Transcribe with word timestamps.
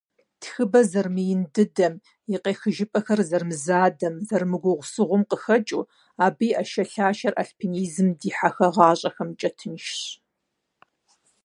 Тхыбэ 0.41 0.79
зэрымыин 0.91 1.41
дыдэм, 1.53 1.93
и 2.33 2.37
къехыжыпӀэхэр 2.43 3.19
зэрымызадэм, 3.29 4.15
зэрымыгугъусыгъум 4.27 5.23
къыхэкӀыу, 5.29 5.89
абы 6.25 6.45
и 6.49 6.53
Ӏэшэлъашэр 6.57 7.33
альпинизмэм 7.41 8.09
дихьэхагъащӀэхэмкӏэ 8.19 9.49
тыншщ. 9.57 9.97